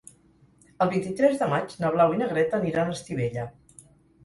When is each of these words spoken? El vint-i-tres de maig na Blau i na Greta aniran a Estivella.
El 0.85 0.89
vint-i-tres 0.93 1.35
de 1.43 1.51
maig 1.51 1.77
na 1.85 1.93
Blau 1.97 2.17
i 2.17 2.19
na 2.23 2.31
Greta 2.33 2.59
aniran 2.61 2.89
a 2.95 2.99
Estivella. 2.99 3.49